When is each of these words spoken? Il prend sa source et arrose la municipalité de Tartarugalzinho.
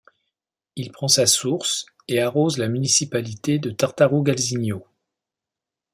Il 0.75 0.91
prend 0.91 1.07
sa 1.07 1.27
source 1.27 1.85
et 2.07 2.19
arrose 2.23 2.57
la 2.57 2.67
municipalité 2.67 3.59
de 3.59 3.69
Tartarugalzinho. 3.69 4.83